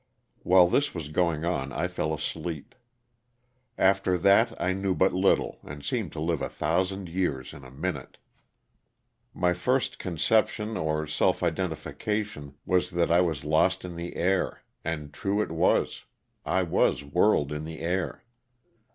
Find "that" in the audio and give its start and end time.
4.17-4.59, 12.89-13.11